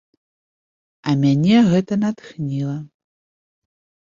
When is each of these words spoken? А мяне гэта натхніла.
А 1.11 1.13
мяне 1.23 1.57
гэта 1.71 1.93
натхніла. 2.05 2.75